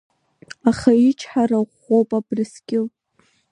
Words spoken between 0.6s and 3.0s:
Аха ичҳара ӷәӷәоуп Абраскьыл.